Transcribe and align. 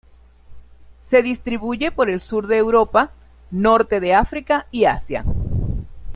Se 1.07 1.21
distribuye 1.21 1.91
por 1.91 2.09
el 2.09 2.21
sur 2.21 2.47
de 2.47 2.57
Europa, 2.57 3.11
Norte 3.51 3.99
de 3.99 4.15
África 4.15 4.65
y 4.71 4.85
Asia. 4.85 5.23